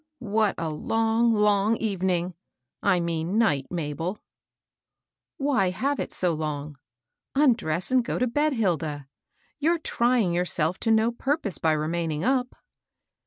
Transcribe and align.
"What 0.35 0.55
a 0.57 0.71
long, 0.71 1.31
long 1.31 1.77
evening!— 1.77 2.33
I 2.81 2.99
mean 2.99 3.37
night, 3.37 3.67
Mabel." 3.69 4.13
90 4.13 4.13
MABEL 4.13 4.13
ROco. 4.15 4.21
*' 4.93 5.37
Why 5.37 5.69
have 5.69 5.99
it 5.99 6.11
so 6.11 6.33
long? 6.33 6.79
Undress, 7.35 7.91
and 7.91 8.03
go 8.03 8.17
to 8.17 8.27
hed, 8.35 8.53
Hilda. 8.53 9.07
You're 9.59 9.77
trying 9.77 10.33
yourself 10.33 10.79
to 10.79 10.89
no 10.89 11.11
purpose 11.11 11.59
by 11.59 11.73
remaining 11.73 12.23
up." 12.23 12.55